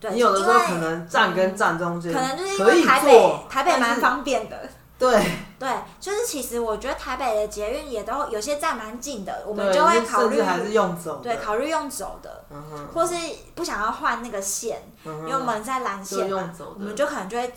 [0.00, 5.26] 对，你有的时候可能站跟站中间，可能就是因为台北台北蛮方便的，对，
[5.58, 5.68] 对，
[6.00, 13.14] 就是其实我觉得台北的捷运也都有些站蛮近的，我们就会考虑还是用走的，对考虑用走的，嗯哼，或是
[13.54, 17.52] 不想要换那个线，嗯因为我们在蓝线我们就可能就会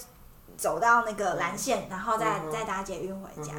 [0.58, 3.54] 走到那个蓝线，然后再嗯再搭捷运回家。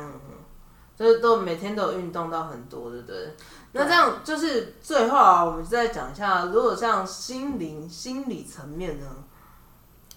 [0.99, 3.37] 就是都每天都有运动到很多，对不对？
[3.71, 9.07] 那这样就是最后啊，我们再讲一下，如果像心灵、心理层面呢？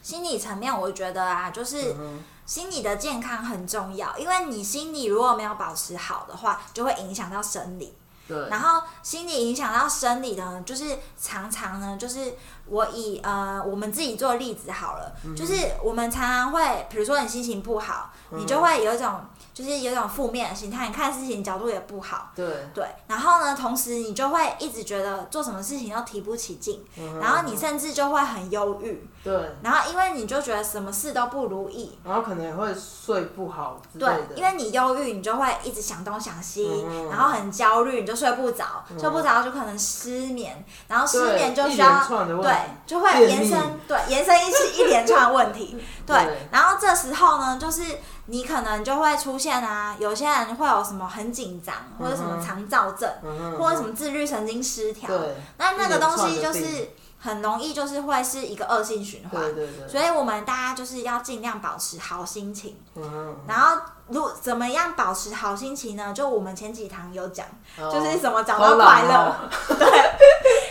[0.02, 7.94] 心理层面，我觉得啊，就是嗯哼心理的健康很重要，因为你心理如果没有保持好的话，就会影响到生理。
[8.28, 12.34] 对，然后心理影响到生理的呢，就是常常呢，就是
[12.66, 15.36] 我以呃我们自己做例子好了，嗯。
[15.36, 19.22] 就是我们常常会，比如说你心情不好，你就会有一种
[19.54, 22.32] 就是有一种负面的心态，你看事情角度也不好。
[22.34, 37.10] 对，对，然后呢，同时你就会一直觉得做什么事情都提不起劲，嗯然后你甚至就会很忧郁，对，然后因为你就觉得什么事都不如意，然后可能也会睡不好之类对，，因为你忧郁，你就会一直想东想西，嗯。
[37.10, 42.04] 然后很焦虑，你就睡不着，睡不着就可能失眠，然后失眠就需要
[42.42, 42.56] 对，
[42.88, 47.84] 就会延伸对延伸一起一连串问题， 对对，然后这时候呢，就是
[48.26, 56.90] 你可能就会出现啊，有些人会有什么很紧张，或者什么肠躁症，嗯或者什么自律神经失调，对那那个东西就是
[57.24, 62.76] 很容易就是会是一个恶性循环，对对对，所以我们大家就是要尽量保持好心情。
[62.96, 66.12] 嗯然后，如怎么样保持好心情呢？
[66.14, 67.46] 就我们前几堂有讲，
[67.80, 69.36] 哦就是什么找到快乐，哦
[69.78, 69.88] 对。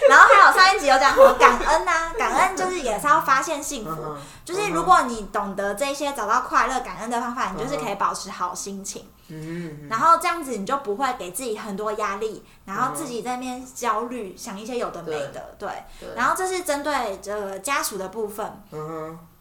[0.08, 3.90] 然后还有上一集有讲什么感恩呐、 感恩就是也是要发现幸福。
[4.02, 9.08] 嗯就是如果你懂得这些找到快乐、感恩的方法，你就是可以保持好心情。
[9.30, 15.68] 嗯然后这样子你就不会给自己很多压力，然后自己在那边焦虑，想一些有的没的，对。
[15.98, 18.62] 对，然后这是针对这个家属的部分。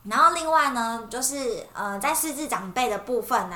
[0.04, 3.56] 然后另外呢，就是呃，在失智长辈的部分呢、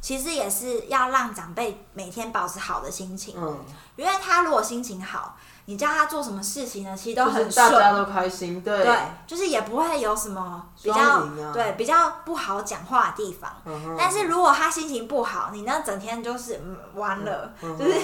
[0.00, 5.36] 其实也是要让长辈每天保持好的心情，嗯，因为他如果心情好，
[5.66, 7.72] 你叫他做什么事情呢，其实都就是很顺。
[7.72, 8.84] 大家都开心，对。
[8.84, 8.96] 对，
[9.26, 11.28] 就是也不会有什么比较、啊。
[11.52, 13.50] 对比较不好讲话的地方。
[13.64, 13.96] 嗯哼。
[13.98, 17.94] 但是如果他心情不好，你那整天就是嗯完了，嗯就是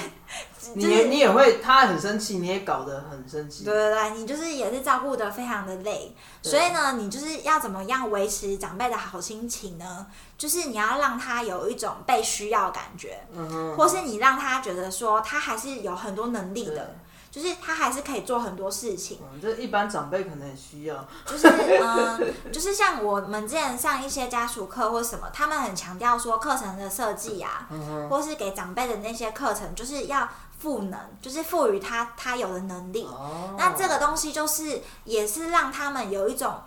[0.74, 10.06] 你就是你也会，他很生气，你也搞得很生气，对对对，你就是也是照顾的非常的累，所以呢，你就是要怎么样维持长辈的好心情呢？
[10.38, 16.94] 就是你要让他有一种被需要感觉，嗯哼，或是你让他觉得说他还是有很多能力的，
[17.30, 19.18] 就是他还是可以做很多事情。
[19.22, 21.06] 嗯，这一般长辈可能很需要。
[21.24, 27.68] 就是嗯， 就是像我们之前上一些家属课或什么，他们很强调说课程的设计啊，
[28.10, 30.28] 或是给长辈的那些课程，就是要
[30.58, 33.04] 赋能，就是赋予他他有的能力。
[33.04, 36.60] 哦，那这个东西就是也是让他们有一种。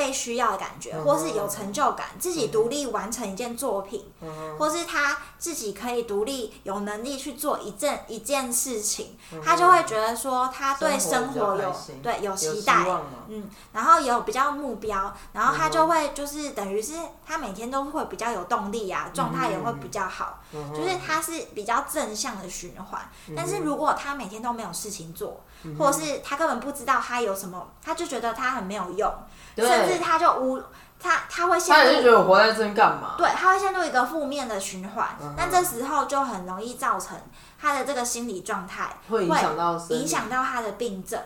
[0.00, 4.10] 被需要的感觉，或是有成就感，自己独立完成一件作品，
[4.58, 12.86] 或是他自己可以独立有能力去做一件一件事情，他就会觉得说他对生活有对有期待，
[13.28, 16.94] 嗯，然后有比较目标，然后他就会就是等于是
[17.26, 20.40] 他每天都会比较有动力啊，状态也会比较好，
[20.74, 23.06] 就是他是比较正向的循环。
[23.36, 25.42] 但是如果他每天都没有事情做，
[25.78, 29.12] 或者是他根本不知道他有什么，他就觉得他很没有用。
[29.56, 30.62] 甚至他就无
[30.98, 33.14] 他他会陷入，他就觉得我活在这干嘛？
[33.18, 35.08] 对，他会陷入一个负面的循环。
[35.36, 37.18] 那这时候就很容易造成
[37.60, 41.20] 他的这个心理状态会影响到影响到他的病症。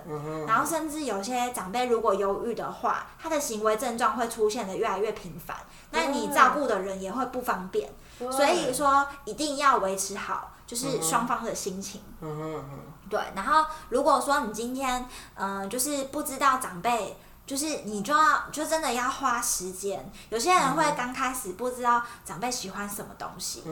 [0.48, 5.56] 然后甚至有些长辈如果忧郁的话，他的行为症状会出现的越来越频繁。
[5.90, 7.88] 那你照顾的人也会不方便。
[8.18, 12.00] 所以说一定要维持好，就是双方的心情。
[12.20, 12.64] 嗯
[13.10, 17.16] 对，然后如果说你今天嗯，就是不知道长辈。
[17.46, 23.62] 就是你就要就真的要花时间，有些人会刚开始不知道长辈喜欢什么东西，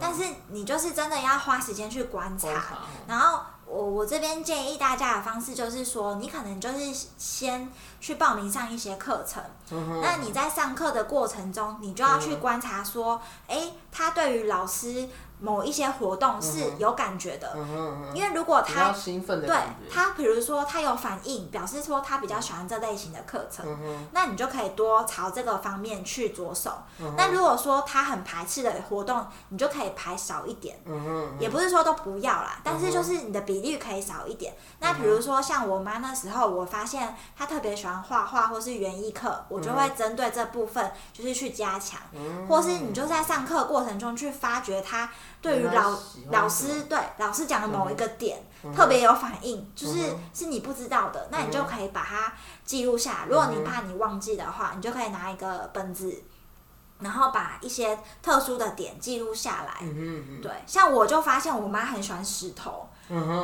[0.00, 2.48] 但是你就是真的要花时间去观察。
[3.06, 7.70] 然后我我这边建议大家的方式就是说，你可能就是先
[8.00, 9.40] 去报名上一些课程，
[10.02, 15.08] 那你在上课的过程中，你就要去观察说，哎，他对于老师。
[15.40, 17.56] 某一些活动是有感觉的，
[18.14, 18.92] 因为如果他
[19.46, 19.56] 对
[19.90, 23.66] 他，比如说他有反应，表示说他比较喜欢这类型的课程，
[24.12, 26.70] 那你就可以多朝这个方面去着手。
[27.16, 30.78] 那如果说他很排斥的活动，你就可以排少一点，
[31.38, 34.54] 也不是说都不要啦，但是就是你的比例可以少一点。
[34.78, 41.98] 那比如说像我妈那时候，我发现她特别喜欢画画或是园艺课，我就会针对这部分就是去加强，
[42.46, 45.10] 或是你就在上课过程中去发掘她。
[45.42, 45.98] 对于老
[46.30, 48.42] 老师对老师讲的某一个点
[48.76, 52.32] 特别有反应，就是是你不知道的，那你就可以把它
[52.64, 53.26] 记录下来。
[53.28, 56.22] 如果你怕你忘记的话，你就可以拿一个本子，
[56.98, 59.86] 然后把一些特殊的点记录下来。
[60.42, 62.88] 对，像我就发现我妈很喜欢石头。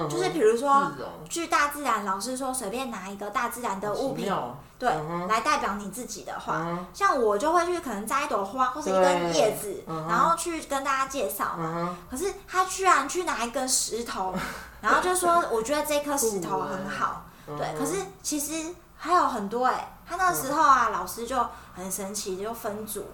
[0.09, 0.91] 就是比如说，
[1.29, 4.33] 去大自然，老师说随便拿一个大自然的物品，
[4.79, 4.89] 对，
[5.29, 11.97] 来代表你自己的话，像我就会去可能摘一朵花或是一根叶子，然后去跟大家介绍嘛。
[12.11, 14.33] 可是他居然去拿一根石头，
[14.81, 17.75] 然后就说我觉得这颗石头很好，对。
[17.79, 21.37] 可是其实还有很多哎，他那时候啊，老师就
[21.75, 23.05] 很神奇，就分组，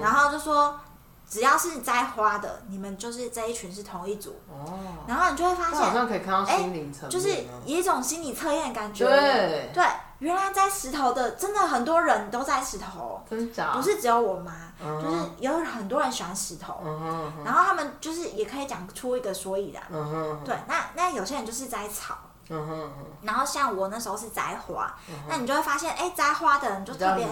[0.00, 0.74] 然后就说。
[1.32, 4.38] 只要是摘花的，你们就是这一群是同一组。
[4.50, 4.78] 哦。
[5.06, 7.30] 然后你就会发现，好像可以看到心灵层面，就是
[7.64, 9.06] 有一种心理测验感觉。
[9.06, 9.70] 对。
[9.72, 9.82] 对，
[10.18, 13.18] 原来摘石头的真的很多人都摘石头。
[13.30, 13.72] 真假？
[13.72, 16.80] 不是只有我妈，就是有很多人喜欢石头。
[16.84, 19.82] 嗯然后他们就是也可以讲出一个所以然。
[19.90, 22.18] 嗯对，那那有些人就是摘草。
[23.22, 24.94] 然后像我那时候是摘花，
[25.28, 27.26] 那你就会发现，哎，摘花的人就特别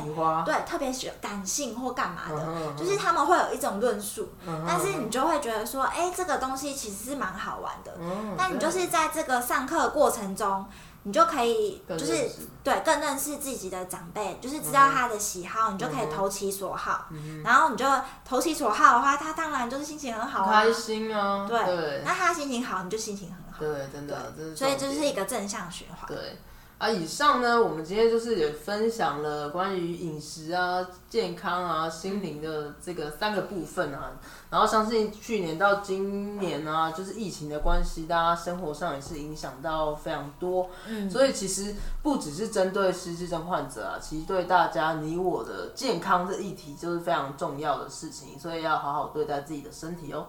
[0.45, 4.33] 对，特别喜感性或干嘛的，就是他们会有一种论述，
[4.67, 7.93] 但是你就会觉得说，哎，这个东西其实是蛮好玩的。
[8.37, 10.67] 那你就是在这个上课过程中。
[11.03, 12.29] 你就可以就是
[12.63, 17.07] 对更认识自己的长辈，就是知道他的喜好，你就可以投其所好。
[17.43, 17.87] 然后你就
[18.23, 21.47] 投其所好的话，他当然就是心情很好，开心啊。
[21.49, 23.50] 对，那他心情好，你就心情很好。
[23.61, 26.09] 对，真的，所以这是一个正向循环。
[26.09, 26.39] 对。
[26.79, 34.13] 啊，以上呢，我们今天就是也分享了关于饮食啊、健康啊、心灵的这个三个部分啊。
[34.49, 40.71] 然后相信去年到今年啊，就是疫情的关系，大家生活上也是影响到非常多。
[40.87, 50.29] 嗯，所以其实不只是针对失智症患者啊，其实对大家你我的健康这议题就是非常重要的事情，所以要好好对待自己的身体哦。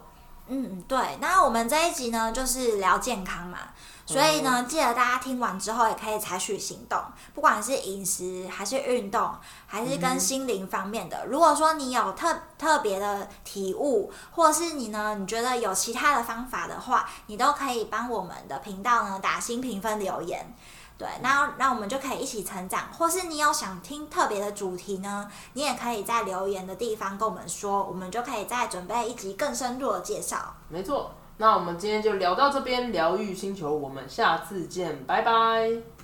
[0.54, 1.00] 嗯，对。
[1.22, 3.58] 那我们这一集呢，就是聊健康嘛。
[4.06, 7.02] 所以呢，记得大家听完之后也可以采取行动，
[7.34, 9.34] 不管是饮食还是运动，
[9.66, 11.26] 还是跟心灵方面的。
[11.28, 20.54] 如果说你有特特别的体悟，或者是你呢，你觉得有其他的方法的话，你都可以帮我们的频道呢打新评分留言。
[21.02, 22.84] 对，那那我们就可以一起成长。
[22.96, 30.54] 或是你有想听特别的主题呢，你也可以在留言的地方跟我们说，我们就可以再准备一集更深入的介绍。
[30.70, 31.12] 没错。
[31.38, 36.01] 那我们今天就聊到这边，疗愈星球，我们下次见，拜拜。